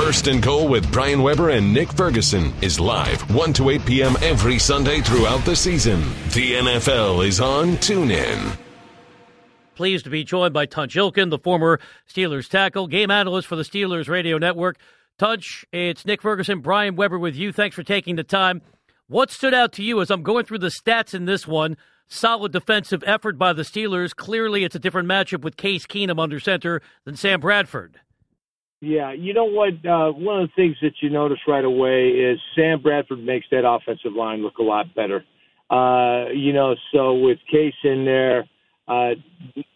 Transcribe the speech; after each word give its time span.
First 0.00 0.28
and 0.28 0.42
Goal 0.42 0.66
with 0.66 0.90
Brian 0.90 1.22
Weber 1.22 1.50
and 1.50 1.74
Nick 1.74 1.92
Ferguson 1.92 2.54
is 2.62 2.80
live 2.80 3.20
1 3.34 3.52
to 3.52 3.68
8 3.68 3.84
p.m. 3.84 4.16
every 4.22 4.58
Sunday 4.58 5.02
throughout 5.02 5.44
the 5.44 5.54
season. 5.54 6.00
The 6.32 6.54
NFL 6.54 7.24
is 7.26 7.38
on 7.38 7.72
TuneIn. 7.76 8.56
Pleased 9.74 10.04
to 10.04 10.10
be 10.10 10.24
joined 10.24 10.54
by 10.54 10.64
Tunch 10.64 10.94
Ilkin, 10.94 11.28
the 11.28 11.38
former 11.38 11.78
Steelers 12.10 12.48
tackle, 12.48 12.86
game 12.86 13.10
analyst 13.10 13.46
for 13.46 13.56
the 13.56 13.62
Steelers 13.62 14.08
radio 14.08 14.38
network. 14.38 14.78
Tunch, 15.18 15.66
it's 15.70 16.06
Nick 16.06 16.22
Ferguson, 16.22 16.60
Brian 16.60 16.96
Weber 16.96 17.18
with 17.18 17.36
you. 17.36 17.52
Thanks 17.52 17.76
for 17.76 17.82
taking 17.82 18.16
the 18.16 18.24
time. 18.24 18.62
What 19.06 19.30
stood 19.30 19.52
out 19.52 19.70
to 19.74 19.82
you 19.82 20.00
as 20.00 20.10
I'm 20.10 20.22
going 20.22 20.46
through 20.46 20.60
the 20.60 20.68
stats 20.68 21.12
in 21.12 21.26
this 21.26 21.46
one? 21.46 21.76
Solid 22.08 22.52
defensive 22.52 23.04
effort 23.06 23.36
by 23.36 23.52
the 23.52 23.62
Steelers. 23.62 24.16
Clearly, 24.16 24.64
it's 24.64 24.74
a 24.74 24.80
different 24.80 25.08
matchup 25.10 25.42
with 25.42 25.58
Case 25.58 25.86
Keenum 25.86 26.18
under 26.18 26.40
center 26.40 26.80
than 27.04 27.16
Sam 27.16 27.40
Bradford. 27.40 28.00
Yeah, 28.80 29.12
you 29.12 29.34
know 29.34 29.44
what? 29.44 29.74
Uh, 29.84 30.10
one 30.10 30.40
of 30.40 30.48
the 30.48 30.54
things 30.56 30.76
that 30.80 30.94
you 31.02 31.10
notice 31.10 31.38
right 31.46 31.64
away 31.64 32.08
is 32.08 32.38
Sam 32.56 32.80
Bradford 32.80 33.22
makes 33.22 33.46
that 33.50 33.68
offensive 33.68 34.14
line 34.14 34.42
look 34.42 34.58
a 34.58 34.62
lot 34.62 34.94
better. 34.94 35.22
Uh, 35.70 36.30
you 36.34 36.52
know, 36.52 36.74
so 36.92 37.14
with 37.14 37.38
Case 37.50 37.74
in 37.84 38.04
there, 38.06 38.48
uh, 38.88 39.10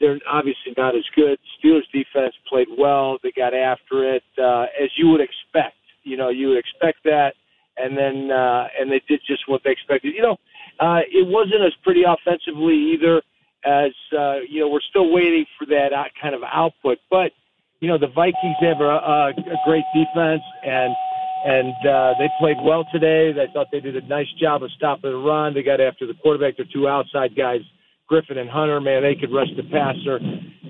they're 0.00 0.18
obviously 0.30 0.72
not 0.76 0.94
as 0.94 1.04
good. 1.16 1.38
Steelers 1.58 1.82
defense 1.92 2.34
played 2.48 2.68
well. 2.78 3.18
They 3.22 3.32
got 3.36 3.54
after 3.54 4.14
it 4.14 4.22
uh, 4.38 4.66
as 4.82 4.88
you 4.96 5.08
would 5.08 5.20
expect. 5.20 5.76
You 6.04 6.16
know, 6.16 6.30
you 6.30 6.48
would 6.48 6.58
expect 6.58 6.98
that, 7.04 7.34
and 7.76 7.98
then 7.98 8.30
uh, 8.30 8.68
and 8.80 8.90
they 8.90 9.02
did 9.08 9.20
just 9.26 9.42
what 9.48 9.62
they 9.64 9.70
expected. 9.70 10.14
You 10.14 10.22
know, 10.22 10.36
uh, 10.80 11.00
it 11.10 11.26
wasn't 11.26 11.62
as 11.66 11.72
pretty 11.82 12.04
offensively 12.06 12.94
either 12.94 13.20
as 13.64 13.92
uh, 14.16 14.38
you 14.48 14.60
know. 14.60 14.68
We're 14.68 14.80
still 14.88 15.12
waiting 15.12 15.44
for 15.58 15.66
that 15.66 15.92
uh, 15.92 16.04
kind 16.20 16.34
of 16.34 16.42
output, 16.50 16.98
but 17.10 17.32
you 17.82 17.88
know 17.88 17.98
the 17.98 18.06
Vikings 18.14 18.56
have 18.60 18.80
a, 18.80 19.34
a, 19.34 19.58
great 19.66 19.84
defense 19.92 20.42
and 20.64 20.94
and 21.44 21.74
uh, 21.84 22.14
they 22.16 22.30
played 22.38 22.56
well 22.64 22.86
today. 22.92 23.34
I 23.34 23.52
thought 23.52 23.66
they 23.72 23.80
did 23.80 23.96
a 23.96 24.06
nice 24.06 24.30
job 24.40 24.62
of 24.62 24.70
stopping 24.76 25.10
the 25.10 25.16
run. 25.16 25.52
They 25.52 25.64
got 25.64 25.80
after 25.80 26.06
the 26.06 26.14
quarterback. 26.14 26.56
Their 26.56 26.66
two 26.72 26.86
outside 26.86 27.34
guys, 27.36 27.58
Griffen 28.08 28.38
and 28.38 28.48
Hunter. 28.48 28.80
Man, 28.80 29.02
they 29.02 29.16
could 29.16 29.34
rush 29.34 29.48
the 29.56 29.64
passer, 29.64 30.18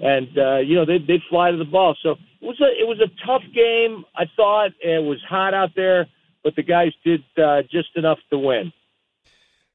and 0.03 0.29
uh, 0.39 0.59
you 0.61 0.75
know 0.75 0.87
they 0.87 0.97
they'd 1.07 1.21
fly 1.29 1.51
to 1.51 1.59
the 1.59 1.69
ball. 1.69 1.95
So 2.03 2.13
it 2.13 2.47
was 2.47 2.59
a 2.63 2.73
it 2.81 2.89
was 2.89 2.99
a 3.05 3.27
tough 3.27 3.43
game. 3.55 4.05
I 4.17 4.25
thought 4.35 4.71
it 4.81 5.05
was 5.05 5.19
hot 5.29 5.53
out 5.53 5.73
there, 5.77 6.07
but 6.43 6.57
the 6.57 6.63
guys 6.63 6.93
did 7.05 7.21
uh, 7.37 7.61
just 7.71 7.91
enough 7.95 8.19
to 8.31 8.39
win. 8.39 8.73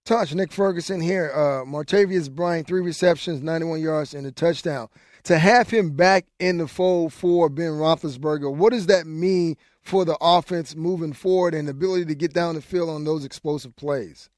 Tunch 0.08 0.33
Nick 0.33 0.53
Ferguson 0.53 1.02
here. 1.02 1.31
Uh, 1.35 1.65
Martavis 1.65 2.31
Bryant, 2.31 2.65
three 2.65 2.80
receptions, 2.80 3.43
91 3.43 3.81
yards, 3.81 4.13
and 4.13 4.25
a 4.25 4.31
touchdown. 4.31 4.88
To 5.28 5.38
have 5.38 5.70
him 5.70 5.92
back 5.92 6.25
in 6.39 6.58
the 6.58 6.70
fold 6.70 7.11
for 7.11 7.50
Ben 7.50 7.72
Roethlisberger, 7.72 8.56
what 8.56 8.72
does 8.72 8.88
that 8.88 9.06
mean 9.06 9.58
for 9.83 10.06
the 10.06 10.17
offense 10.22 10.73
moving 10.73 11.11
forward 11.11 11.53
and 11.53 11.67
the 11.67 11.72
ability 11.72 12.06
to 12.06 12.16
get 12.16 12.33
down 12.33 12.56
the 12.56 12.61
field 12.61 12.89
on 12.89 13.03
those 13.03 13.25
explosive 13.25 13.75
plays? 13.75 14.30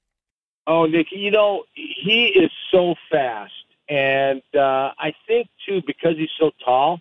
Oh, 0.66 0.88
Nick, 0.88 1.08
you 1.12 1.30
know 1.30 1.64
he 1.76 2.30
is 2.30 2.50
so 2.72 2.96
fast, 3.12 3.54
and 3.88 4.42
uh, 4.56 4.90
I 4.98 5.14
think 5.28 5.48
too 5.68 5.84
because 5.86 6.16
he's 6.18 6.32
so 6.40 6.50
tall, 6.66 7.00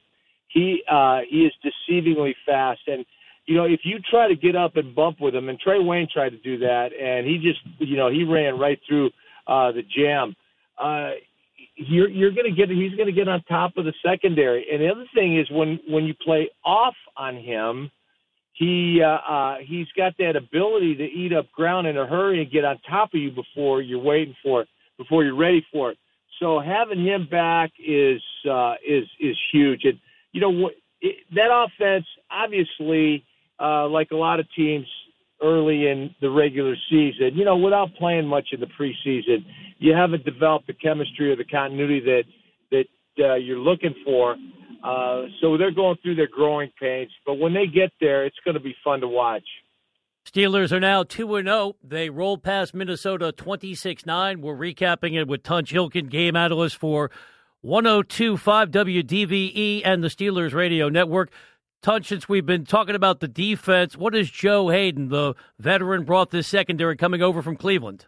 he 0.48 0.82
uh, 0.86 1.20
he 1.26 1.46
is 1.46 1.52
deceivingly 1.64 2.34
fast 2.44 2.80
and 2.88 3.06
you 3.46 3.54
know, 3.54 3.64
if 3.64 3.80
you 3.84 4.00
try 4.00 4.28
to 4.28 4.36
get 4.36 4.54
up 4.54 4.76
and 4.76 4.94
bump 4.94 5.18
with 5.18 5.34
him, 5.34 5.48
and 5.48 5.58
Trae 5.58 5.82
Wayne 5.82 6.06
tried 6.12 6.30
to 6.30 6.36
do 6.36 6.58
that, 6.58 6.92
and 6.92 7.26
he 7.26 7.38
just, 7.38 7.60
you 7.78 7.96
know, 7.96 8.10
he 8.10 8.22
ran 8.22 8.58
right 8.58 8.78
through 8.86 9.10
uh, 9.46 9.72
the 9.72 9.82
jam. 9.82 10.36
Uh, 10.76 11.12
you're 11.78 12.08
you're 12.08 12.32
going 12.32 12.52
to 12.52 12.56
get 12.56 12.68
he's 12.68 12.94
going 12.94 13.06
to 13.06 13.12
get 13.12 13.28
on 13.28 13.42
top 13.44 13.76
of 13.76 13.84
the 13.84 13.94
secondary. 14.04 14.66
And 14.70 14.82
the 14.82 14.88
other 14.88 15.06
thing 15.14 15.38
is 15.38 15.46
when 15.50 15.78
when 15.88 16.04
you 16.04 16.14
play 16.14 16.50
off 16.64 16.94
on 17.16 17.36
him, 17.36 17.90
he 18.52 19.00
uh, 19.02 19.32
uh, 19.32 19.56
he's 19.64 19.86
got 19.96 20.14
that 20.18 20.34
ability 20.36 20.96
to 20.96 21.04
eat 21.04 21.32
up 21.32 21.50
ground 21.52 21.86
in 21.86 21.96
a 21.96 22.06
hurry 22.06 22.42
and 22.42 22.50
get 22.50 22.64
on 22.64 22.78
top 22.88 23.14
of 23.14 23.20
you 23.20 23.30
before 23.30 23.80
you're 23.80 24.02
waiting 24.02 24.34
for 24.42 24.62
it, 24.62 24.68
before 24.98 25.24
you're 25.24 25.36
ready 25.36 25.64
for 25.72 25.92
it. 25.92 25.98
So 26.40 26.60
having 26.60 27.04
him 27.04 27.28
back 27.30 27.70
is 27.78 28.20
uh, 28.50 28.74
is 28.86 29.04
is 29.20 29.36
huge. 29.52 29.84
And 29.84 29.98
you 30.32 30.40
know 30.40 30.50
what 30.50 30.72
that 31.34 31.50
offense 31.52 32.06
obviously 32.30 33.24
uh, 33.60 33.88
like 33.88 34.10
a 34.10 34.16
lot 34.16 34.40
of 34.40 34.46
teams 34.56 34.86
early 35.42 35.86
in 35.86 36.14
the 36.20 36.30
regular 36.30 36.74
season, 36.90 37.30
you 37.34 37.44
know, 37.44 37.56
without 37.56 37.94
playing 37.98 38.26
much 38.26 38.48
in 38.52 38.60
the 38.60 38.66
preseason, 38.66 39.44
you 39.78 39.94
haven't 39.94 40.24
developed 40.24 40.66
the 40.66 40.72
chemistry 40.74 41.30
or 41.30 41.36
the 41.36 41.44
continuity 41.44 42.00
that 42.00 42.24
that 42.70 43.24
uh, 43.24 43.34
you're 43.34 43.58
looking 43.58 43.94
for. 44.04 44.36
Uh, 44.82 45.22
so 45.40 45.56
they're 45.56 45.72
going 45.72 45.96
through 46.02 46.14
their 46.14 46.28
growing 46.28 46.70
pains, 46.80 47.10
but 47.26 47.34
when 47.34 47.52
they 47.52 47.66
get 47.66 47.90
there, 48.00 48.24
it's 48.24 48.36
going 48.44 48.54
to 48.54 48.60
be 48.60 48.74
fun 48.84 49.00
to 49.00 49.08
watch. 49.08 49.42
Steelers 50.28 50.72
are 50.72 50.80
now 50.80 51.02
2 51.02 51.42
0. 51.42 51.76
They 51.82 52.10
rolled 52.10 52.42
past 52.42 52.74
Minnesota 52.74 53.32
26 53.32 54.04
9. 54.04 54.40
We're 54.40 54.54
recapping 54.54 55.18
it 55.18 55.26
with 55.26 55.42
Tunch 55.42 55.72
Ilkin, 55.72 56.10
game 56.10 56.36
analyst 56.36 56.76
for 56.76 57.10
1025 57.62 58.70
WDVE 58.70 59.82
and 59.84 60.04
the 60.04 60.08
Steelers 60.08 60.52
Radio 60.52 60.88
Network. 60.88 61.30
Tunch, 61.80 62.08
since 62.08 62.28
we've 62.28 62.46
been 62.46 62.64
talking 62.64 62.96
about 62.96 63.20
the 63.20 63.28
defense, 63.28 63.96
what 63.96 64.12
has 64.14 64.28
Joe 64.28 64.68
Haden, 64.68 65.10
the 65.10 65.34
veteran, 65.58 66.04
brought 66.04 66.30
this 66.30 66.48
secondary 66.48 66.96
coming 66.96 67.22
over 67.22 67.40
from 67.40 67.56
Cleveland? 67.56 68.06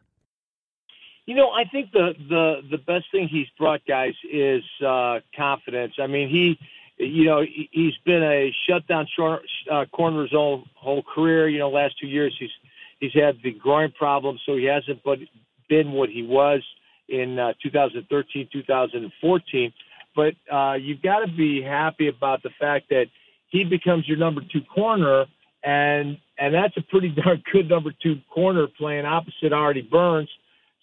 You 1.26 1.36
know, 1.36 1.50
I 1.50 1.64
think 1.70 1.92
the 1.92 2.14
the 2.28 2.62
the 2.72 2.78
best 2.78 3.04
thing 3.12 3.28
he's 3.28 3.46
brought, 3.56 3.86
guys, 3.86 4.14
is 4.32 4.64
uh, 4.84 5.20
confidence. 5.36 5.92
I 6.00 6.08
mean, 6.08 6.28
he, 6.28 6.58
you 6.98 7.26
know, 7.26 7.44
he's 7.70 7.94
been 8.04 8.24
a 8.24 8.52
shutdown 8.68 9.06
short, 9.16 9.42
uh, 9.70 9.84
corner 9.92 10.22
his 10.22 10.32
whole 10.32 10.64
whole 10.74 11.04
career. 11.04 11.48
You 11.48 11.60
know, 11.60 11.70
last 11.70 11.94
two 12.00 12.08
years 12.08 12.34
he's 12.40 12.50
he's 12.98 13.12
had 13.14 13.36
the 13.44 13.52
groin 13.52 13.92
problem, 13.92 14.40
so 14.44 14.56
he 14.56 14.64
hasn't 14.64 15.04
but 15.04 15.18
been 15.68 15.92
what 15.92 16.08
he 16.08 16.24
was 16.24 16.64
in 17.08 17.38
uh, 17.38 17.52
2013, 17.62 18.48
2014. 18.52 19.72
But 20.16 20.34
uh, 20.52 20.74
you've 20.74 21.02
got 21.02 21.20
to 21.20 21.30
be 21.30 21.62
happy 21.62 22.08
about 22.08 22.42
the 22.42 22.50
fact 22.58 22.88
that 22.90 23.06
he 23.50 23.64
becomes 23.64 24.08
your 24.08 24.16
number 24.16 24.40
two 24.52 24.62
corner, 24.74 25.26
and 25.62 26.16
and 26.38 26.54
that's 26.54 26.76
a 26.76 26.82
pretty 26.90 27.08
darn 27.24 27.42
good 27.52 27.68
number 27.68 27.92
two 28.02 28.16
corner 28.32 28.66
playing 28.78 29.04
opposite 29.04 29.52
Artie 29.52 29.88
Burns. 29.88 30.28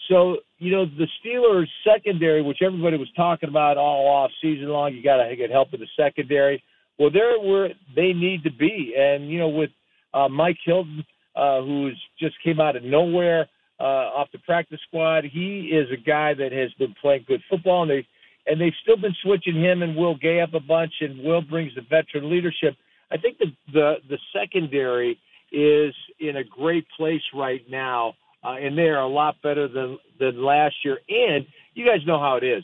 So 0.09 0.38
you 0.59 0.72
know 0.72 0.85
the 0.85 1.07
Steelers 1.23 1.67
secondary, 1.85 2.41
which 2.41 2.59
everybody 2.61 2.97
was 2.97 3.11
talking 3.16 3.50
about 3.50 3.77
all 3.77 4.07
off 4.07 4.31
season 4.41 4.69
long, 4.69 4.94
you 4.94 5.03
got 5.03 5.17
to 5.17 5.35
get 5.35 5.50
help 5.50 5.72
with 5.72 5.81
the 5.81 5.88
secondary. 5.97 6.63
Well, 7.00 7.11
they're 7.11 7.39
where 7.39 7.69
they 7.95 8.13
need 8.13 8.44
to 8.44 8.51
be, 8.51 8.94
and 8.97 9.29
you 9.29 9.39
know 9.39 9.50
with 9.50 9.72
uh, 10.13 10.29
Mike 10.29 10.57
Hilton, 10.66 11.06
uh, 11.35 11.61
who's 11.61 12.00
just 12.19 12.35
came 12.44 12.59
out 12.59 12.75
of 12.75 12.83
nowhere 12.83 13.47
uh, 13.79 13.83
off 13.83 14.29
the 14.31 14.39
practice 14.39 14.79
squad, 14.88 15.23
he 15.23 15.72
is 15.72 15.88
a 15.91 16.01
guy 16.01 16.33
that 16.33 16.51
has 16.51 16.72
been 16.79 16.95
playing 17.01 17.25
good 17.27 17.41
football, 17.50 17.83
and 17.83 17.91
they 17.91 18.07
and 18.47 18.59
they've 18.59 18.74
still 18.81 18.97
been 18.97 19.16
switching 19.24 19.56
him 19.56 19.84
and 19.84 19.96
Will 19.96 20.16
Gay 20.16 20.41
up 20.41 20.53
a 20.53 20.59
bunch, 20.59 20.94
and 21.02 21.24
Will 21.24 21.41
brings 21.41 21.74
the 21.75 21.81
veteran 21.81 22.30
leadership. 22.31 22.75
I 23.12 23.18
think 23.18 23.38
the 23.38 23.47
the, 23.74 23.96
the 24.09 24.18
secondary 24.34 25.19
is 25.52 25.94
in 26.19 26.38
a 26.38 26.44
great 26.44 26.86
place 26.97 27.22
right 27.34 27.62
now, 27.69 28.13
uh, 28.44 28.56
and 28.56 28.78
they 28.78 28.90
are 28.90 29.02
a 29.02 29.07
lot 29.07 29.36
better 29.41 29.68
than 29.68 29.97
than 30.19 30.44
last 30.44 30.75
year. 30.84 31.00
And 31.09 31.46
you 31.74 31.86
guys 31.86 32.06
know 32.06 32.19
how 32.19 32.38
it 32.38 32.44
is. 32.44 32.63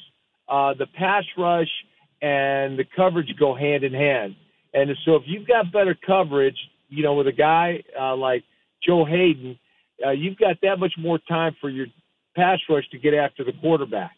Uh, 0.50 0.74
the 0.78 0.88
pass 0.98 1.24
rush 1.38 1.70
and 2.22 2.80
the 2.80 2.86
coverage 2.96 3.28
go 3.40 3.56
hand 3.56 3.84
in 3.84 3.94
hand. 3.94 4.36
And 4.74 4.90
so 5.06 5.16
if 5.16 5.24
you've 5.26 5.48
got 5.48 5.72
better 5.72 5.96
coverage, 6.06 6.58
you 6.90 7.04
know, 7.04 7.14
with 7.14 7.28
a 7.28 7.34
guy 7.34 7.84
uh, 8.00 8.16
like 8.16 8.44
Joe 8.86 9.06
Haden, 9.06 9.58
uh, 10.06 10.12
you've 10.12 10.38
got 10.38 10.58
that 10.62 10.80
much 10.80 10.94
more 10.98 11.20
time 11.28 11.56
for 11.62 11.70
your 11.70 11.88
pass 12.36 12.60
rush 12.70 12.90
to 12.92 12.98
get 12.98 13.14
after 13.14 13.44
the 13.44 13.52
quarterback. 13.62 14.12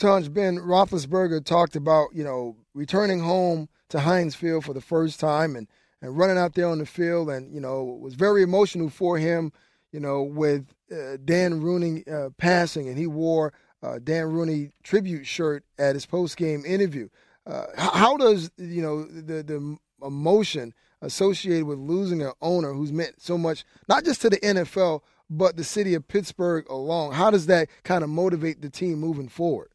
Tunch 0.00 0.32
Ben 0.32 0.56
Roethlisberger 0.56 1.44
talked 1.44 1.76
about 1.76 2.08
you 2.14 2.24
know 2.24 2.56
returning 2.72 3.20
home 3.20 3.68
to 3.90 4.00
Heinz 4.00 4.34
Field 4.34 4.64
for 4.64 4.72
the 4.72 4.80
first 4.80 5.20
time 5.20 5.54
and 5.54 5.68
and 6.00 6.16
running 6.16 6.38
out 6.38 6.54
there 6.54 6.68
on 6.68 6.78
the 6.78 6.86
field 6.86 7.28
and 7.28 7.54
you 7.54 7.60
know 7.60 7.84
was 7.84 8.14
very 8.14 8.42
emotional 8.42 8.88
for 8.88 9.18
him 9.18 9.52
you 9.92 10.00
know 10.00 10.22
with 10.22 10.72
uh, 10.90 11.18
Dan 11.22 11.60
Rooney 11.60 12.02
uh, 12.10 12.30
passing 12.38 12.88
and 12.88 12.96
he 12.96 13.06
wore 13.06 13.52
uh, 13.82 13.98
Dan 14.02 14.32
Rooney 14.32 14.70
tribute 14.82 15.26
shirt 15.26 15.64
at 15.78 15.94
his 15.94 16.06
post 16.06 16.38
game 16.38 16.64
interview. 16.64 17.10
Uh, 17.46 17.66
how 17.76 18.16
does 18.16 18.50
you 18.56 18.80
know 18.80 19.04
the 19.04 19.42
the 19.42 19.76
emotion 20.02 20.72
associated 21.02 21.66
with 21.66 21.78
losing 21.78 22.22
an 22.22 22.32
owner 22.40 22.72
who's 22.72 22.92
meant 22.92 23.20
so 23.20 23.36
much 23.36 23.64
not 23.86 24.06
just 24.06 24.22
to 24.22 24.30
the 24.30 24.38
NFL 24.38 25.02
but 25.28 25.58
the 25.58 25.64
city 25.64 25.92
of 25.92 26.08
Pittsburgh 26.08 26.64
alone? 26.70 27.12
How 27.12 27.30
does 27.30 27.44
that 27.46 27.68
kind 27.84 28.02
of 28.02 28.08
motivate 28.08 28.62
the 28.62 28.70
team 28.70 28.98
moving 28.98 29.28
forward? 29.28 29.68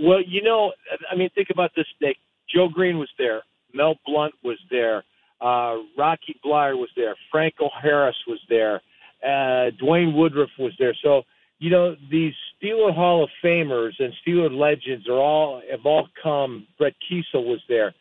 Well, 0.00 0.20
you 0.26 0.42
know, 0.42 0.72
I 1.10 1.16
mean, 1.16 1.30
think 1.34 1.48
about 1.50 1.72
this, 1.76 1.86
Nick. 2.00 2.16
Joe 2.54 2.68
Greene 2.68 2.98
was 2.98 3.10
there. 3.18 3.42
Mel 3.74 3.96
Blount 4.06 4.34
was 4.42 4.58
there. 4.70 5.04
Uh, 5.40 5.78
Rocky 5.96 6.38
Bleier 6.44 6.76
was 6.76 6.88
there. 6.96 7.14
Franco 7.30 7.68
Harris 7.80 8.16
was 8.26 8.40
there. 8.48 8.80
Uh, 9.22 9.70
Dwayne 9.82 10.14
Woodruff 10.14 10.50
was 10.58 10.72
there. 10.78 10.94
So, 11.02 11.22
you 11.58 11.70
know, 11.70 11.96
these 12.10 12.32
Steeler 12.56 12.94
Hall 12.94 13.22
of 13.24 13.30
Famers 13.42 13.92
and 13.98 14.12
Steeler 14.26 14.50
legends 14.56 15.08
are 15.08 15.18
all 15.18 15.60
have 15.70 15.84
all 15.84 16.08
come. 16.22 16.66
Brett 16.78 16.94
Keisel 17.10 17.44
was 17.44 17.60
there, 17.68 17.94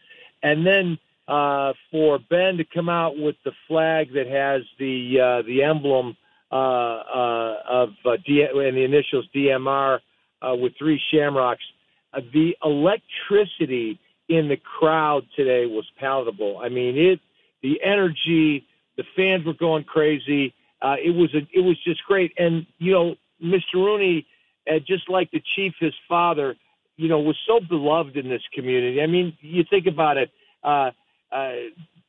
and 0.43 0.65
then 0.65 0.97
uh, 1.27 1.73
for 1.91 2.19
Ben 2.29 2.57
to 2.57 2.63
come 2.63 2.89
out 2.89 3.17
with 3.17 3.35
the 3.43 3.51
flag 3.67 4.13
that 4.13 4.27
has 4.27 4.61
the 4.79 5.19
uh, 5.19 5.47
the 5.47 5.63
emblem 5.63 6.15
uh, 6.51 6.55
uh, 6.55 7.55
of 7.67 7.89
uh, 8.05 8.17
D- 8.25 8.43
and 8.43 8.77
the 8.77 8.83
initials 8.83 9.27
DMR 9.35 9.99
uh, 10.41 10.55
with 10.55 10.73
three 10.77 11.01
shamrocks. 11.11 11.63
Uh, 12.13 12.21
the 12.33 12.55
electricity 12.63 13.99
in 14.29 14.47
the 14.47 14.57
crowd 14.57 15.23
today 15.35 15.65
was 15.65 15.85
palatable. 15.99 16.59
I 16.63 16.69
mean, 16.69 16.97
it 16.97 17.19
the 17.61 17.81
energy, 17.83 18.65
the 18.97 19.03
fans 19.15 19.45
were 19.45 19.53
going 19.53 19.83
crazy. 19.83 20.53
Uh, 20.81 20.95
it 21.03 21.11
was 21.11 21.33
a, 21.33 21.39
it 21.53 21.61
was 21.61 21.77
just 21.83 22.03
great, 22.03 22.31
and 22.37 22.65
you 22.77 22.91
know, 22.91 23.15
Mr. 23.43 23.75
Rooney, 23.75 24.25
uh, 24.69 24.79
just 24.79 25.09
like 25.09 25.31
the 25.31 25.41
chief, 25.55 25.73
his 25.79 25.93
father, 26.07 26.55
you 26.97 27.07
know, 27.07 27.19
was 27.19 27.37
so 27.47 27.59
beloved 27.59 28.15
in 28.15 28.29
this 28.29 28.43
community. 28.53 29.01
I 29.01 29.07
mean, 29.07 29.35
you 29.41 29.63
think 29.69 29.87
about 29.87 30.17
it. 30.17 30.31
Uh, 30.63 30.91
uh, 31.31 31.53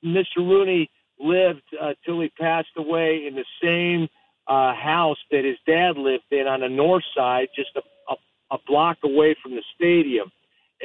Mr. 0.05 0.39
Rooney 0.39 0.91
lived 1.19 1.63
uh, 1.81 1.95
till 2.05 2.21
he 2.21 2.29
passed 2.41 2.69
away 2.77 3.27
in 3.27 3.35
the 3.35 3.45
same 3.63 4.09
uh, 4.47 4.75
house 4.75 5.19
that 5.31 5.45
his 5.45 5.57
dad 5.67 5.97
lived 5.97 6.25
in 6.31 6.47
on 6.47 6.61
the 6.61 6.69
north 6.69 7.05
side, 7.17 7.49
just 7.55 7.71
a, 7.77 7.83
a, 8.51 8.57
block 8.67 8.99
away 9.05 9.37
from 9.43 9.53
the 9.53 9.63
stadium. 9.75 10.31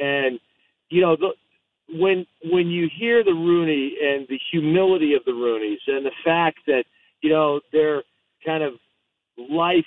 And 0.00 0.38
you 0.90 1.00
know, 1.00 1.16
the, 1.16 1.30
when 1.98 2.26
when 2.50 2.68
you 2.68 2.88
hear 2.96 3.24
the 3.24 3.32
Rooney 3.32 3.96
and 4.02 4.26
the 4.28 4.38
humility 4.50 5.14
of 5.14 5.24
the 5.24 5.32
Rooneys 5.32 5.80
and 5.86 6.04
the 6.04 6.12
fact 6.24 6.58
that 6.66 6.84
you 7.20 7.30
know 7.30 7.60
their 7.72 8.02
kind 8.44 8.62
of 8.62 8.74
life, 9.36 9.84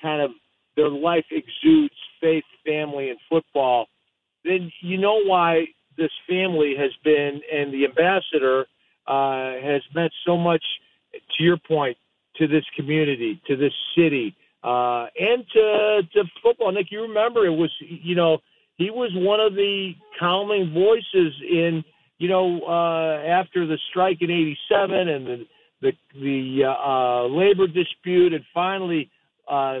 kind 0.00 0.22
of 0.22 0.30
their 0.76 0.88
life 0.88 1.24
exudes 1.30 1.94
faith, 2.20 2.44
family, 2.64 3.10
and 3.10 3.18
football, 3.28 3.86
then 4.44 4.70
you 4.80 4.98
know 4.98 5.20
why 5.24 5.64
this 5.96 6.10
family 6.28 6.74
has 6.78 6.92
been 7.04 7.40
and 7.52 7.72
the 7.72 7.84
ambassador 7.84 8.66
uh, 9.06 9.60
has 9.62 9.82
meant 9.94 10.12
so 10.26 10.36
much. 10.36 10.62
To 11.38 11.42
your 11.42 11.56
point, 11.56 11.96
to 12.36 12.46
this 12.46 12.64
community, 12.76 13.40
to 13.46 13.56
this 13.56 13.72
city, 13.96 14.36
uh, 14.62 15.06
and 15.18 15.44
to 15.52 16.00
to 16.12 16.24
football. 16.42 16.72
Nick, 16.72 16.90
you 16.90 17.02
remember 17.02 17.46
it 17.46 17.56
was 17.56 17.70
you 17.80 18.14
know 18.14 18.38
he 18.76 18.90
was 18.90 19.10
one 19.14 19.40
of 19.40 19.54
the 19.54 19.92
calming 20.18 20.72
voices 20.72 21.32
in 21.48 21.84
you 22.18 22.28
know 22.28 22.60
uh, 22.62 23.26
after 23.26 23.66
the 23.66 23.78
strike 23.90 24.18
in 24.20 24.30
'87 24.30 25.08
and 25.08 25.26
the 25.26 25.46
the, 25.80 25.92
the 26.14 26.64
uh, 26.64 26.70
uh, 26.70 27.28
labor 27.28 27.66
dispute, 27.66 28.32
and 28.32 28.44
finally 28.52 29.10
uh, 29.48 29.80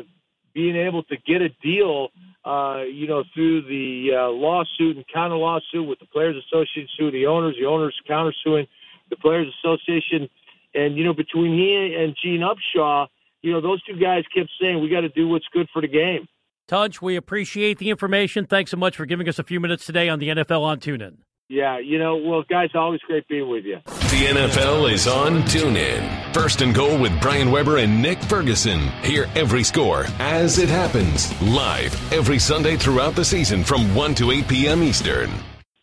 being 0.54 0.76
able 0.76 1.02
to 1.04 1.16
get 1.26 1.42
a 1.42 1.48
deal, 1.62 2.08
uh, 2.44 2.82
you 2.82 3.06
know, 3.06 3.24
through 3.34 3.62
the 3.62 4.10
uh, 4.14 4.28
lawsuit 4.28 4.96
and 4.96 5.04
counter 5.12 5.36
lawsuit 5.36 5.86
with 5.86 5.98
the 5.98 6.06
Players 6.06 6.36
Association 6.46 6.88
suing 6.98 7.12
the 7.12 7.26
owners, 7.26 7.56
the 7.60 7.66
owners 7.66 7.94
counter 8.06 8.34
suing 8.44 8.66
the 9.10 9.16
Players 9.16 9.52
Association, 9.62 10.28
and 10.74 10.96
you 10.96 11.04
know, 11.04 11.12
between 11.12 11.52
he 11.52 11.96
and 11.98 12.16
Gene 12.22 12.40
Upshaw, 12.40 13.06
you 13.48 13.54
know, 13.54 13.62
those 13.62 13.82
two 13.84 13.98
guys 13.98 14.24
kept 14.34 14.50
saying 14.60 14.82
we 14.82 14.90
got 14.90 15.00
to 15.00 15.08
do 15.08 15.26
what's 15.26 15.46
good 15.52 15.68
for 15.72 15.80
the 15.80 15.88
game. 15.88 16.28
Tunch, 16.66 17.00
we 17.00 17.16
appreciate 17.16 17.78
the 17.78 17.88
information. 17.88 18.44
Thanks 18.44 18.72
so 18.72 18.76
much 18.76 18.94
for 18.94 19.06
giving 19.06 19.26
us 19.26 19.38
a 19.38 19.42
few 19.42 19.58
minutes 19.58 19.86
today 19.86 20.10
on 20.10 20.18
the 20.18 20.28
NFL 20.28 20.60
on 20.60 20.80
TuneIn. 20.80 21.16
Yeah, 21.48 21.78
you 21.78 21.98
know, 21.98 22.16
well, 22.18 22.44
guys, 22.46 22.68
always 22.74 23.00
great 23.00 23.26
being 23.26 23.48
with 23.48 23.64
you. 23.64 23.78
The 23.86 24.26
NFL 24.26 24.92
is 24.92 25.06
on 25.06 25.42
TuneIn. 25.44 26.34
First 26.34 26.60
and 26.60 26.74
goal 26.74 27.00
with 27.00 27.18
Brian 27.22 27.50
Weber 27.50 27.78
and 27.78 28.02
Nick 28.02 28.20
Ferguson. 28.24 28.80
Hear 29.02 29.30
every 29.34 29.64
score 29.64 30.04
as 30.18 30.58
it 30.58 30.68
happens 30.68 31.40
live 31.40 32.12
every 32.12 32.38
Sunday 32.38 32.76
throughout 32.76 33.16
the 33.16 33.24
season 33.24 33.64
from 33.64 33.94
1 33.94 34.14
to 34.16 34.30
8 34.30 34.46
p.m. 34.46 34.82
Eastern. 34.82 35.30